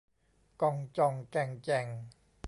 [0.61, 1.85] ก่องจ่องแก่งแจ่ง